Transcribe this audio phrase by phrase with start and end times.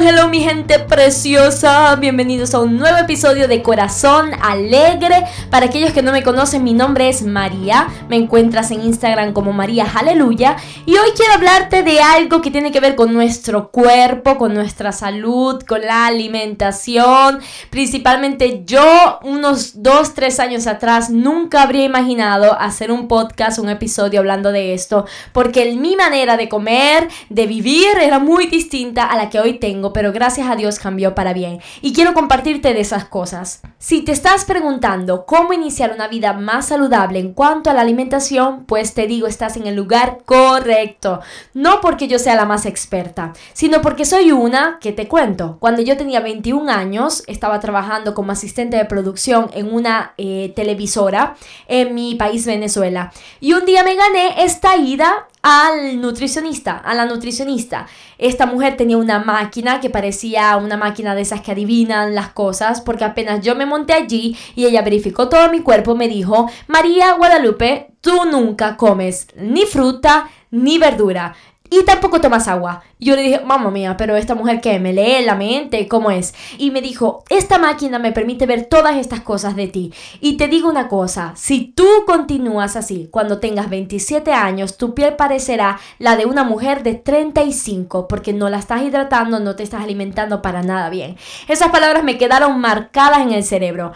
[0.00, 1.96] Hello, mi gente preciosa.
[1.96, 5.24] Bienvenidos a un nuevo episodio de Corazón Alegre.
[5.50, 7.88] Para aquellos que no me conocen, mi nombre es María.
[8.08, 10.56] Me encuentras en Instagram como María Aleluya.
[10.86, 14.92] Y hoy quiero hablarte de algo que tiene que ver con nuestro cuerpo, con nuestra
[14.92, 17.40] salud, con la alimentación.
[17.68, 24.20] Principalmente yo, unos 2, 3 años atrás, nunca habría imaginado hacer un podcast, un episodio
[24.20, 25.06] hablando de esto.
[25.32, 29.87] Porque mi manera de comer, de vivir, era muy distinta a la que hoy tengo,
[29.92, 31.60] pero gracias a Dios cambió para bien.
[31.80, 33.62] Y quiero compartirte de esas cosas.
[33.78, 38.64] Si te estás preguntando cómo iniciar una vida más saludable en cuanto a la alimentación,
[38.64, 41.20] pues te digo, estás en el lugar correcto.
[41.54, 45.58] No porque yo sea la más experta, sino porque soy una que te cuento.
[45.60, 51.36] Cuando yo tenía 21 años, estaba trabajando como asistente de producción en una eh, televisora
[51.66, 53.12] en mi país Venezuela.
[53.40, 57.86] Y un día me gané esta ida al nutricionista, a la nutricionista.
[58.18, 62.80] Esta mujer tenía una máquina que parecía una máquina de esas que adivinan las cosas,
[62.80, 67.12] porque apenas yo me monté allí y ella verificó todo mi cuerpo, me dijo, María
[67.14, 71.34] Guadalupe, tú nunca comes ni fruta ni verdura
[71.70, 72.82] y tampoco tomas agua.
[72.98, 76.34] Yo le dije, mamá mía, pero esta mujer que me lee la mente, ¿cómo es?
[76.58, 79.92] Y me dijo, esta máquina me permite ver todas estas cosas de ti.
[80.20, 85.16] Y te digo una cosa, si tú continúas así, cuando tengas 27 años, tu piel
[85.16, 89.82] parecerá la de una mujer de 35, porque no la estás hidratando, no te estás
[89.82, 91.16] alimentando para nada bien.
[91.48, 93.92] Esas palabras me quedaron marcadas en el cerebro.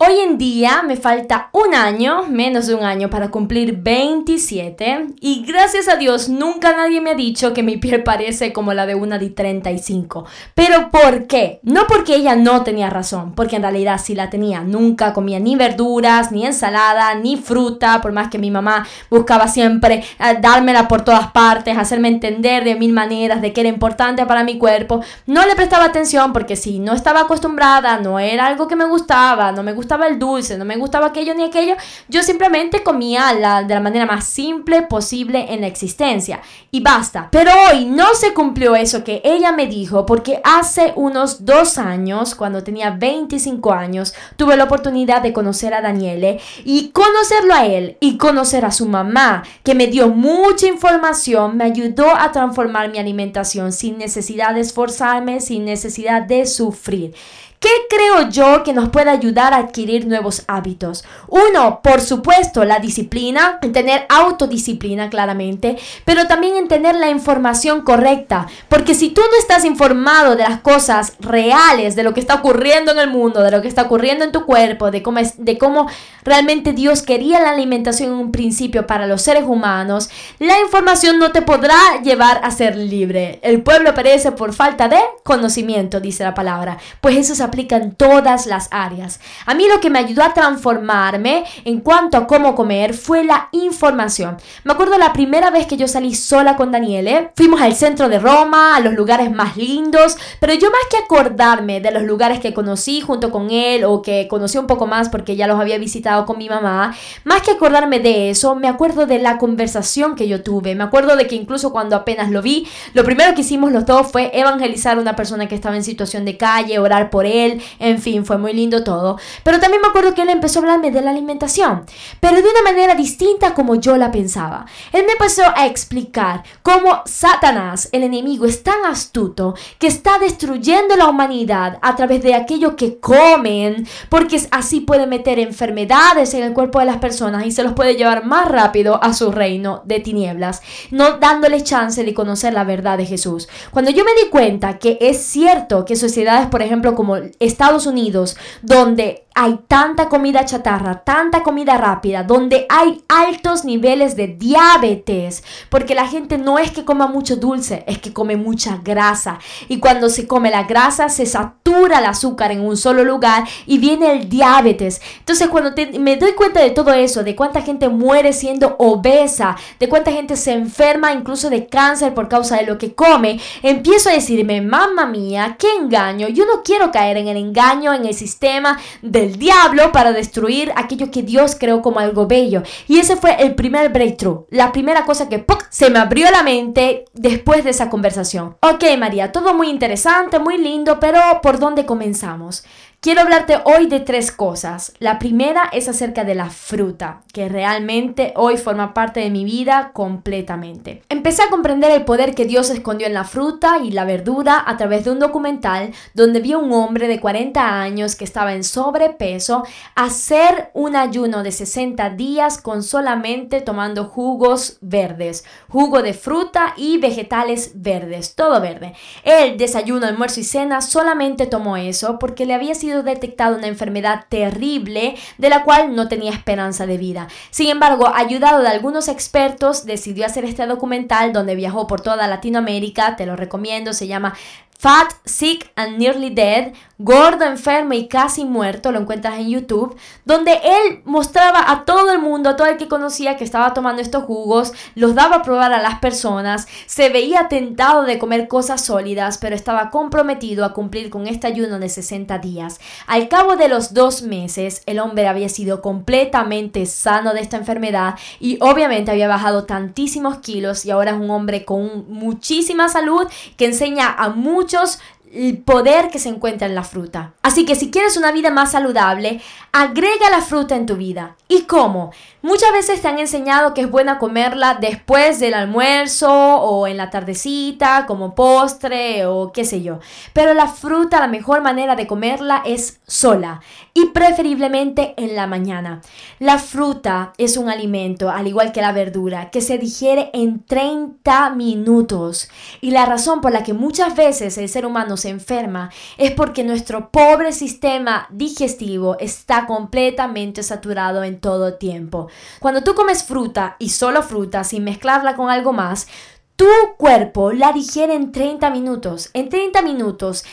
[0.00, 5.44] Hoy en día me falta un año, menos de un año para cumplir 27 y
[5.44, 8.94] gracias a Dios nunca nadie me ha dicho que mi piel parece como la de
[8.94, 10.24] una de 35.
[10.54, 11.58] Pero ¿por qué?
[11.64, 14.60] No porque ella no tenía razón, porque en realidad sí la tenía.
[14.60, 20.04] Nunca comía ni verduras, ni ensalada, ni fruta, por más que mi mamá buscaba siempre
[20.20, 24.44] eh, dármela por todas partes, hacerme entender de mil maneras de que era importante para
[24.44, 25.02] mi cuerpo.
[25.26, 29.50] No le prestaba atención porque si no estaba acostumbrada, no era algo que me gustaba,
[29.50, 31.74] no me gustaba gustaba el dulce, no me gustaba aquello ni aquello,
[32.08, 37.28] yo simplemente comía la, de la manera más simple posible en la existencia y basta.
[37.32, 42.34] Pero hoy no se cumplió eso que ella me dijo porque hace unos dos años,
[42.34, 47.96] cuando tenía 25 años, tuve la oportunidad de conocer a Daniele y conocerlo a él
[47.98, 52.98] y conocer a su mamá, que me dio mucha información, me ayudó a transformar mi
[52.98, 57.14] alimentación sin necesidad de esforzarme, sin necesidad de sufrir.
[57.60, 61.04] ¿Qué creo yo que nos puede ayudar a adquirir nuevos hábitos?
[61.26, 67.82] Uno, por supuesto, la disciplina, en tener autodisciplina claramente, pero también en tener la información
[67.82, 68.46] correcta.
[68.68, 72.92] Porque si tú no estás informado de las cosas reales, de lo que está ocurriendo
[72.92, 75.58] en el mundo, de lo que está ocurriendo en tu cuerpo, de cómo, es, de
[75.58, 75.88] cómo
[76.22, 81.32] realmente Dios quería la alimentación en un principio para los seres humanos, la información no
[81.32, 83.40] te podrá llevar a ser libre.
[83.42, 86.78] El pueblo perece por falta de conocimiento, dice la palabra.
[87.00, 89.20] Pues eso es aplica en todas las áreas.
[89.46, 93.48] A mí lo que me ayudó a transformarme en cuanto a cómo comer fue la
[93.52, 94.36] información.
[94.64, 98.18] Me acuerdo la primera vez que yo salí sola con Daniele, fuimos al centro de
[98.18, 102.54] Roma, a los lugares más lindos, pero yo más que acordarme de los lugares que
[102.54, 106.26] conocí junto con él o que conocí un poco más porque ya los había visitado
[106.26, 106.94] con mi mamá,
[107.24, 110.74] más que acordarme de eso, me acuerdo de la conversación que yo tuve.
[110.74, 114.10] Me acuerdo de que incluso cuando apenas lo vi, lo primero que hicimos los dos
[114.10, 117.37] fue evangelizar a una persona que estaba en situación de calle, orar por él
[117.78, 119.18] en fin, fue muy lindo todo.
[119.42, 121.84] Pero también me acuerdo que él empezó a hablarme de la alimentación,
[122.20, 124.66] pero de una manera distinta como yo la pensaba.
[124.92, 130.96] Él me empezó a explicar cómo Satanás, el enemigo, es tan astuto que está destruyendo
[130.96, 136.52] la humanidad a través de aquello que comen, porque así puede meter enfermedades en el
[136.52, 140.00] cuerpo de las personas y se los puede llevar más rápido a su reino de
[140.00, 143.48] tinieblas, no dándole chance de conocer la verdad de Jesús.
[143.70, 148.36] Cuando yo me di cuenta que es cierto que sociedades, por ejemplo, como Estados Unidos,
[148.62, 155.94] donde hay tanta comida chatarra, tanta comida rápida, donde hay altos niveles de diabetes, porque
[155.94, 159.38] la gente no es que coma mucho dulce, es que come mucha grasa.
[159.68, 163.78] Y cuando se come la grasa, se satura el azúcar en un solo lugar y
[163.78, 165.00] viene el diabetes.
[165.20, 165.70] Entonces, cuando
[166.00, 170.34] me doy cuenta de todo eso, de cuánta gente muere siendo obesa, de cuánta gente
[170.34, 175.06] se enferma incluso de cáncer por causa de lo que come, empiezo a decirme, mamá
[175.06, 179.92] mía, qué engaño, yo no quiero caer en el engaño, en el sistema del diablo
[179.92, 182.62] para destruir aquello que Dios creó como algo bello.
[182.86, 187.04] Y ese fue el primer breakthrough, la primera cosa que se me abrió la mente
[187.12, 188.56] después de esa conversación.
[188.60, 192.64] Ok, María, todo muy interesante, muy lindo, pero ¿por dónde comenzamos?
[193.00, 194.92] Quiero hablarte hoy de tres cosas.
[194.98, 199.92] La primera es acerca de la fruta, que realmente hoy forma parte de mi vida
[199.92, 201.04] completamente.
[201.08, 204.76] Empecé a comprender el poder que Dios escondió en la fruta y la verdura a
[204.76, 208.64] través de un documental donde vi a un hombre de 40 años que estaba en
[208.64, 209.62] sobrepeso
[209.94, 216.98] hacer un ayuno de 60 días con solamente tomando jugos verdes, jugo de fruta y
[216.98, 218.94] vegetales verdes, todo verde.
[219.22, 224.24] El desayuno, almuerzo y cena solamente tomó eso porque le había sido detectada una enfermedad
[224.28, 227.28] terrible de la cual no tenía esperanza de vida.
[227.50, 233.16] Sin embargo, ayudado de algunos expertos, decidió hacer este documental donde viajó por toda Latinoamérica,
[233.16, 234.34] te lo recomiendo, se llama
[234.80, 240.52] Fat, Sick and Nearly Dead, gordo, enfermo y casi muerto, lo encuentras en YouTube, donde
[240.52, 244.22] él mostraba a todo el mundo, a todo el que conocía que estaba tomando estos
[244.22, 249.38] jugos, los daba a probar a las personas, se veía tentado de comer cosas sólidas,
[249.38, 252.78] pero estaba comprometido a cumplir con este ayuno de 60 días.
[253.08, 258.14] Al cabo de los dos meses, el hombre había sido completamente sano de esta enfermedad
[258.38, 263.26] y obviamente había bajado tantísimos kilos y ahora es un hombre con muchísima salud
[263.56, 264.98] que enseña a muchos muchos
[265.32, 267.34] el poder que se encuentra en la fruta.
[267.42, 269.40] Así que si quieres una vida más saludable,
[269.72, 271.36] agrega la fruta en tu vida.
[271.48, 272.12] ¿Y cómo?
[272.42, 277.10] Muchas veces te han enseñado que es buena comerla después del almuerzo o en la
[277.10, 279.98] tardecita como postre o qué sé yo.
[280.32, 283.60] Pero la fruta, la mejor manera de comerla es sola
[283.92, 286.00] y preferiblemente en la mañana.
[286.38, 291.50] La fruta es un alimento, al igual que la verdura, que se digiere en 30
[291.50, 292.48] minutos.
[292.80, 296.64] Y la razón por la que muchas veces el ser humano se enferma es porque
[296.64, 302.28] nuestro pobre sistema digestivo está completamente saturado en todo tiempo.
[302.60, 306.08] Cuando tú comes fruta y solo fruta sin mezclarla con algo más,
[306.56, 306.66] tu
[306.96, 309.30] cuerpo la digiere en 30 minutos.
[309.32, 310.44] En 30 minutos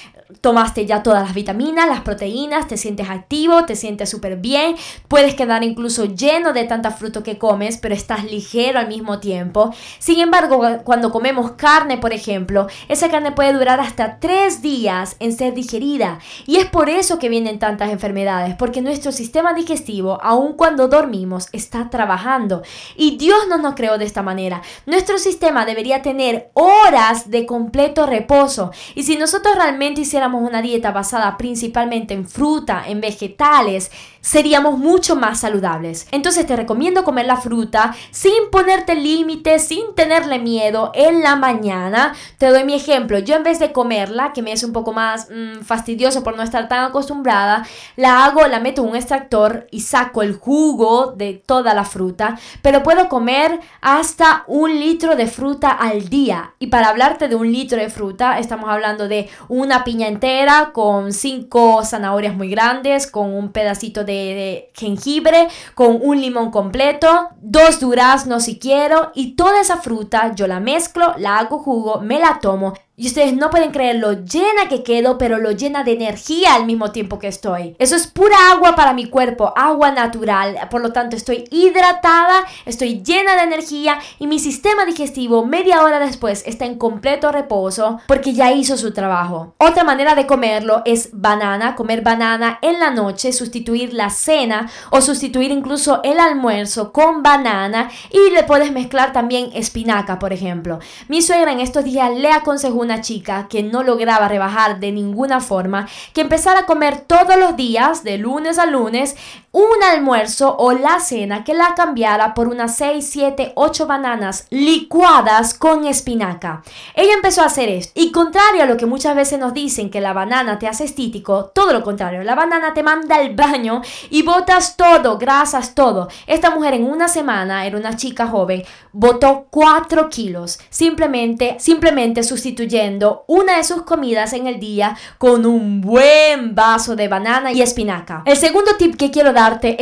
[0.41, 4.75] tomaste ya todas las vitaminas, las proteínas, te sientes activo, te sientes súper bien,
[5.07, 9.73] puedes quedar incluso lleno de tanta fruta que comes, pero estás ligero al mismo tiempo.
[9.99, 15.31] Sin embargo, cuando comemos carne, por ejemplo, esa carne puede durar hasta tres días en
[15.33, 16.19] ser digerida.
[16.47, 21.49] Y es por eso que vienen tantas enfermedades, porque nuestro sistema digestivo, aun cuando dormimos,
[21.51, 22.63] está trabajando.
[22.95, 24.61] Y Dios no nos creó de esta manera.
[24.85, 28.71] Nuestro sistema debería tener horas de completo reposo.
[28.95, 33.91] Y si nosotros realmente hiciéramos una dieta basada principalmente en fruta, en vegetales,
[34.21, 36.07] seríamos mucho más saludables.
[36.11, 42.15] Entonces te recomiendo comer la fruta sin ponerte límites, sin tenerle miedo en la mañana.
[42.37, 43.19] Te doy mi ejemplo.
[43.19, 46.43] Yo en vez de comerla, que me es un poco más mm, fastidioso por no
[46.43, 47.67] estar tan acostumbrada,
[47.97, 52.39] la hago, la meto en un extractor y saco el jugo de toda la fruta.
[52.61, 56.53] Pero puedo comer hasta un litro de fruta al día.
[56.57, 61.13] Y para hablarte de un litro de fruta, estamos hablando de una piña entera con
[61.13, 68.43] cinco zanahorias muy grandes, con un pedacito de, jengibre, con un limón completo, dos duraznos
[68.43, 72.73] si quiero y toda esa fruta yo la mezclo, la hago jugo, me la tomo
[72.97, 76.65] y ustedes no pueden creer lo llena que quedo, pero lo llena de energía al
[76.65, 77.75] mismo tiempo que estoy.
[77.77, 80.57] Eso es pura agua para mi cuerpo, agua natural.
[80.71, 85.99] Por lo tanto, estoy hidratada, estoy llena de energía y mi sistema digestivo media hora
[85.99, 89.53] después está en completo reposo porque ya hizo su trabajo.
[89.57, 95.01] Otra manera de comerlo es banana, comer banana en la noche, sustituir la cena o
[95.01, 100.79] sustituir incluso el almuerzo con banana y le puedes mezclar también espinaca, por ejemplo.
[101.09, 105.41] Mi suegra en estos días le aconsejó una chica que no lograba rebajar de ninguna
[105.41, 109.15] forma, que empezara a comer todos los días, de lunes a lunes,
[109.55, 115.53] un almuerzo o la cena que la cambiara por unas 6, 7, 8 bananas licuadas
[115.53, 116.61] con espinaca.
[116.93, 117.93] Ella empezó a hacer esto.
[117.95, 121.51] Y contrario a lo que muchas veces nos dicen que la banana te hace estítico,
[121.55, 126.09] todo lo contrario, la banana te manda al baño y botas todo, grasas, todo.
[126.27, 133.23] Esta mujer en una semana, era una chica joven, botó 4 kilos, simplemente, simplemente sustituyendo
[133.27, 138.21] una de sus comidas en el día con un buen vaso de banana y espinaca.
[138.25, 139.31] El segundo tip que quiero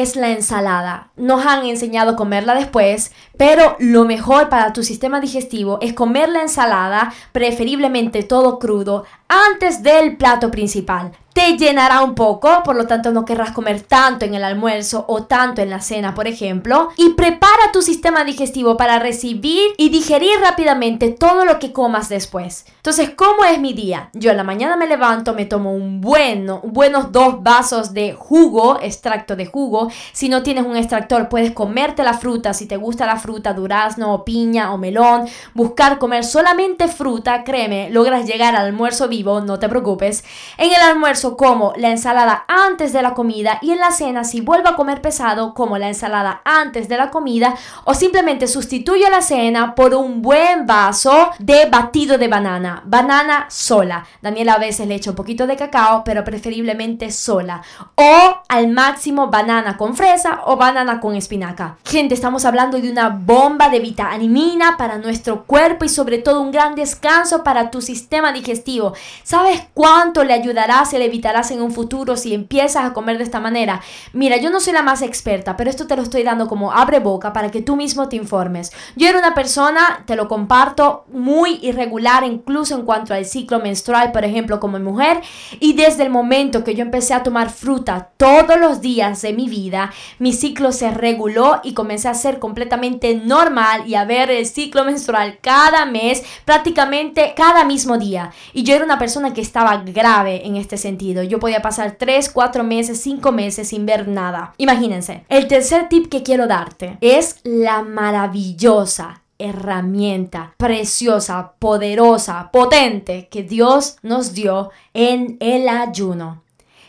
[0.01, 1.09] es la ensalada.
[1.15, 6.41] Nos han enseñado comerla después, pero lo mejor para tu sistema digestivo es comer la
[6.41, 13.11] ensalada, preferiblemente todo crudo, antes del plato principal te llenará un poco, por lo tanto
[13.11, 16.89] no querrás comer tanto en el almuerzo o tanto en la cena, por ejemplo.
[16.95, 22.65] Y prepara tu sistema digestivo para recibir y digerir rápidamente todo lo que comas después.
[22.77, 24.09] Entonces, ¿cómo es mi día?
[24.13, 28.79] Yo en la mañana me levanto, me tomo un bueno, buenos dos vasos de jugo,
[28.81, 29.89] extracto de jugo.
[30.11, 34.13] Si no tienes un extractor, puedes comerte la fruta, si te gusta la fruta, durazno
[34.13, 35.27] o piña o melón.
[35.53, 40.23] Buscar comer solamente fruta, créeme, logras llegar al almuerzo vivo, no te preocupes.
[40.57, 44.23] En el almuerzo almuerzo como la ensalada antes de la comida y en la cena
[44.23, 49.09] si vuelvo a comer pesado como la ensalada antes de la comida o simplemente sustituyo
[49.09, 54.05] la cena por un buen vaso de batido de banana, banana sola.
[54.21, 57.61] Daniela a veces le echa un poquito de cacao, pero preferiblemente sola.
[57.95, 61.77] O al máximo banana con fresa o banana con espinaca.
[61.85, 66.51] Gente, estamos hablando de una bomba de vitamina para nuestro cuerpo y sobre todo un
[66.51, 68.93] gran descanso para tu sistema digestivo.
[69.23, 73.23] ¿Sabes cuánto le ayudarás y le evitarás en un futuro si empiezas a comer de
[73.23, 73.81] esta manera?
[74.13, 76.99] Mira, yo no soy la más experta, pero esto te lo estoy dando como abre
[76.99, 78.71] boca para que tú mismo te informes.
[78.95, 84.11] Yo era una persona, te lo comparto, muy irregular incluso en cuanto al ciclo menstrual,
[84.11, 85.21] por ejemplo, como mujer,
[85.59, 89.47] y desde el momento que yo empecé a tomar fruta todos los días de mi
[89.47, 94.47] vida, mi ciclo se reguló y comencé a ser completamente normal y a ver el
[94.47, 98.31] ciclo menstrual cada mes, prácticamente cada mismo día.
[98.51, 101.02] Y yo era una persona que estaba grave en este sentido.
[101.11, 104.53] Yo podía pasar 3, 4 meses, 5 meses sin ver nada.
[104.57, 105.25] Imagínense.
[105.29, 113.97] El tercer tip que quiero darte es la maravillosa herramienta preciosa, poderosa, potente que Dios
[114.01, 116.42] nos dio en el ayuno.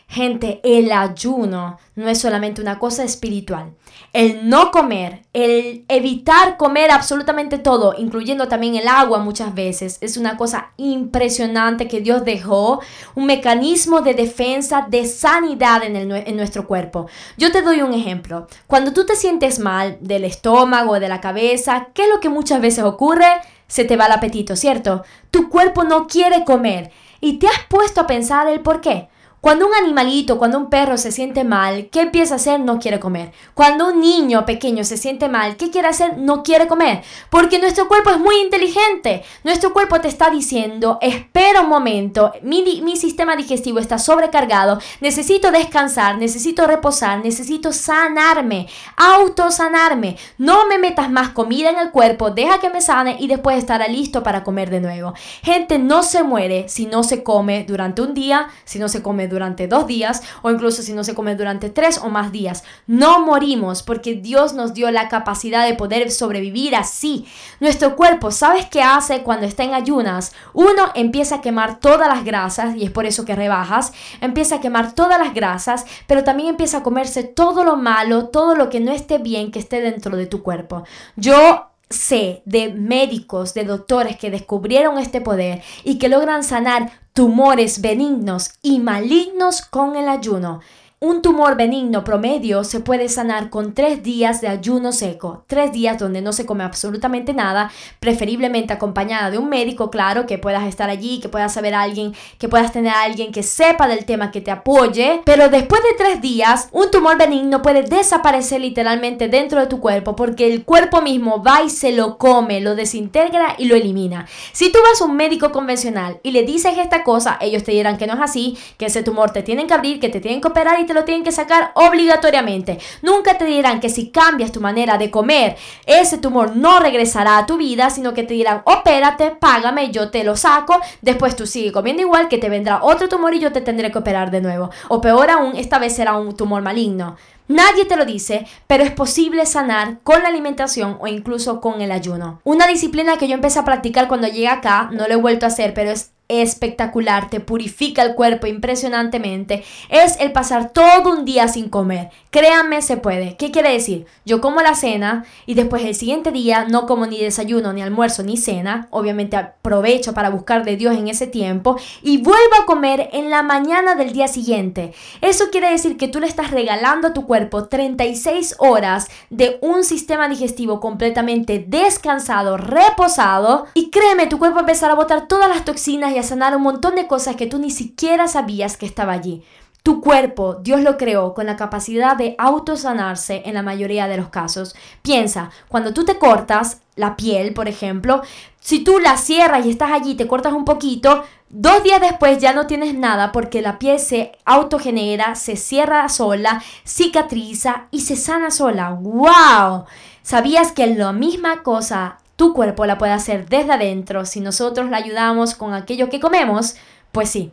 [0.06, 3.72] Gente, el ayuno no es solamente una cosa espiritual.
[4.12, 10.16] El no comer, el evitar comer absolutamente todo, incluyendo también el agua muchas veces, es
[10.16, 12.80] una cosa impresionante que Dios dejó,
[13.14, 17.08] un mecanismo de defensa, de sanidad en, en nuestro cuerpo.
[17.36, 18.46] Yo te doy un ejemplo.
[18.66, 22.60] Cuando tú te sientes mal del estómago, de la cabeza, ¿qué es lo que muchas
[22.60, 23.26] veces ocurre?
[23.66, 25.02] Se te va el apetito, ¿cierto?
[25.30, 26.92] Tu cuerpo no quiere comer.
[27.20, 29.08] ¿Y te has puesto a pensar el por qué?
[29.44, 32.60] Cuando un animalito, cuando un perro se siente mal, ¿qué empieza a hacer?
[32.60, 33.30] No quiere comer.
[33.52, 36.16] Cuando un niño pequeño se siente mal, ¿qué quiere hacer?
[36.16, 37.02] No quiere comer.
[37.28, 39.22] Porque nuestro cuerpo es muy inteligente.
[39.44, 45.50] Nuestro cuerpo te está diciendo, espera un momento, mi, mi sistema digestivo está sobrecargado, necesito
[45.50, 50.16] descansar, necesito reposar, necesito sanarme, autosanarme.
[50.38, 53.88] No me metas más comida en el cuerpo, deja que me sane y después estará
[53.88, 55.12] listo para comer de nuevo.
[55.42, 59.24] Gente no se muere si no se come durante un día, si no se come
[59.24, 59.33] durante
[59.68, 62.64] dos días o incluso si no se come durante tres o más días.
[62.86, 67.26] No morimos porque Dios nos dio la capacidad de poder sobrevivir así.
[67.60, 70.32] Nuestro cuerpo, ¿sabes qué hace cuando está en ayunas?
[70.52, 73.92] Uno empieza a quemar todas las grasas y es por eso que rebajas.
[74.20, 78.54] Empieza a quemar todas las grasas, pero también empieza a comerse todo lo malo, todo
[78.54, 80.84] lo que no esté bien que esté dentro de tu cuerpo.
[81.16, 87.80] Yo sé de médicos, de doctores que descubrieron este poder y que logran sanar tumores
[87.80, 90.60] benignos y malignos con el ayuno.
[91.04, 95.98] Un tumor benigno promedio se puede sanar con tres días de ayuno seco, tres días
[95.98, 97.70] donde no se come absolutamente nada,
[98.00, 102.14] preferiblemente acompañada de un médico, claro, que puedas estar allí, que puedas saber a alguien,
[102.38, 105.20] que puedas tener a alguien que sepa del tema, que te apoye.
[105.26, 110.16] Pero después de tres días, un tumor benigno puede desaparecer literalmente dentro de tu cuerpo
[110.16, 114.26] porque el cuerpo mismo va y se lo come, lo desintegra y lo elimina.
[114.52, 117.98] Si tú vas a un médico convencional y le dices esta cosa, ellos te dirán
[117.98, 120.48] que no es así, que ese tumor te tienen que abrir, que te tienen que
[120.48, 122.78] operar y te lo tienen que sacar obligatoriamente.
[123.02, 127.46] Nunca te dirán que si cambias tu manera de comer, ese tumor no regresará a
[127.46, 131.72] tu vida, sino que te dirán, opérate, págame, yo te lo saco, después tú sigues
[131.72, 134.70] comiendo igual, que te vendrá otro tumor y yo te tendré que operar de nuevo.
[134.88, 137.16] O peor aún, esta vez será un tumor maligno.
[137.46, 141.92] Nadie te lo dice, pero es posible sanar con la alimentación o incluso con el
[141.92, 142.40] ayuno.
[142.42, 145.48] Una disciplina que yo empecé a practicar cuando llegué acá, no lo he vuelto a
[145.48, 151.48] hacer, pero es espectacular, te purifica el cuerpo impresionantemente, es el pasar todo un día
[151.48, 152.10] sin comer.
[152.30, 153.36] Créanme, se puede.
[153.36, 154.06] ¿Qué quiere decir?
[154.24, 158.22] Yo como la cena y después el siguiente día no como ni desayuno, ni almuerzo,
[158.22, 158.88] ni cena.
[158.90, 163.42] Obviamente aprovecho para buscar de Dios en ese tiempo y vuelvo a comer en la
[163.42, 164.94] mañana del día siguiente.
[165.20, 169.84] Eso quiere decir que tú le estás regalando a tu cuerpo 36 horas de un
[169.84, 176.13] sistema digestivo completamente descansado, reposado y créeme, tu cuerpo empezará a botar todas las toxinas
[176.18, 179.42] a sanar un montón de cosas que tú ni siquiera sabías que estaba allí.
[179.84, 184.30] Tu cuerpo, Dios lo creó con la capacidad de autosanarse en la mayoría de los
[184.30, 184.74] casos.
[185.02, 188.22] Piensa, cuando tú te cortas la piel, por ejemplo,
[188.60, 192.54] si tú la cierras y estás allí, te cortas un poquito, dos días después ya
[192.54, 198.50] no tienes nada porque la piel se autogenera, se cierra sola, cicatriza y se sana
[198.50, 198.88] sola.
[198.88, 199.84] ¡Wow!
[200.22, 204.96] ¿Sabías que la misma cosa tu cuerpo la puede hacer desde adentro si nosotros la
[204.96, 206.76] ayudamos con aquello que comemos,
[207.12, 207.52] pues sí.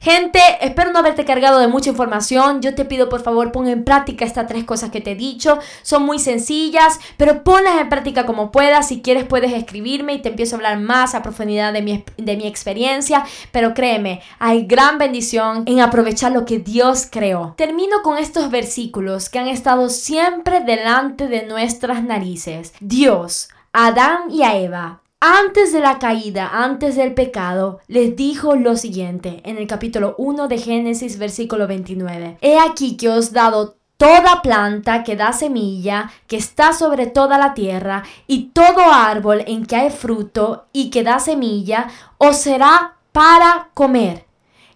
[0.00, 2.60] Gente, espero no haberte cargado de mucha información.
[2.60, 5.58] Yo te pido por favor pon en práctica estas tres cosas que te he dicho.
[5.82, 8.88] Son muy sencillas, pero ponlas en práctica como puedas.
[8.88, 12.36] Si quieres puedes escribirme y te empiezo a hablar más a profundidad de mi, de
[12.36, 13.24] mi experiencia.
[13.52, 17.54] Pero créeme, hay gran bendición en aprovechar lo que Dios creó.
[17.56, 22.74] Termino con estos versículos que han estado siempre delante de nuestras narices.
[22.80, 23.48] Dios,
[23.78, 29.42] Adán y a Eva antes de la caída, antes del pecado, les dijo lo siguiente
[29.44, 32.38] en el capítulo 1 de Génesis, versículo 29.
[32.40, 37.52] He aquí que os dado toda planta que da semilla, que está sobre toda la
[37.52, 43.68] tierra, y todo árbol en que hay fruto y que da semilla, os será para
[43.74, 44.24] comer.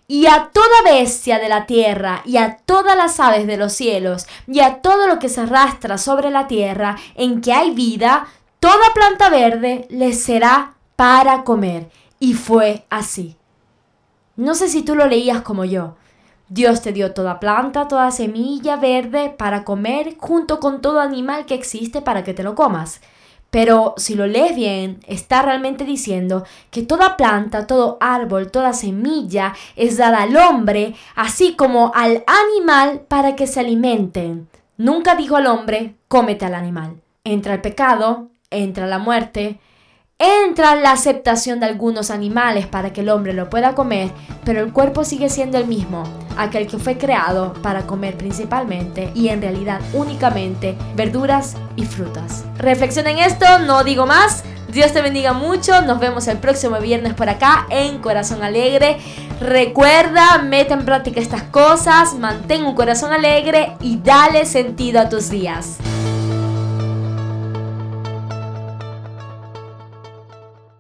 [0.09, 4.27] Y a toda bestia de la tierra, y a todas las aves de los cielos,
[4.47, 8.27] y a todo lo que se arrastra sobre la tierra, en que hay vida,
[8.61, 11.91] toda planta verde les será para comer.
[12.19, 13.37] Y fue así.
[14.37, 15.97] No sé si tú lo leías como yo.
[16.49, 21.55] Dios te dio toda planta, toda semilla verde para comer junto con todo animal que
[21.55, 23.01] existe para que te lo comas.
[23.51, 29.55] Pero si lo lees bien, está realmente diciendo que toda planta, todo árbol, toda semilla
[29.77, 34.49] es dada al hombre, así como al animal para que se alimenten.
[34.77, 37.01] Nunca dijo al hombre, cómete al animal.
[37.25, 39.59] Entra el pecado, entra la muerte,
[40.19, 44.11] entra la aceptación de algunos animales para que el hombre lo pueda comer,
[44.45, 46.05] pero el cuerpo sigue siendo el mismo,
[46.37, 52.45] aquel que fue creado para comer principalmente y en realidad únicamente verduras y frutas.
[52.59, 54.45] Reflexiona en esto, no digo más.
[54.71, 58.99] Dios te bendiga mucho, nos vemos el próximo viernes por acá en Corazón Alegre.
[59.41, 65.29] Recuerda, mete en práctica estas cosas, mantén un corazón alegre y dale sentido a tus
[65.29, 65.79] días.